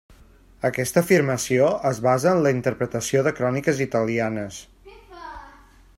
Aquesta 0.69 1.01
afirmació 1.03 1.67
es 1.89 1.99
basa 2.07 2.31
en 2.33 2.41
la 2.47 2.55
interpretació 2.57 3.23
de 3.29 3.35
cròniques 3.41 3.85
italianes. 3.89 4.59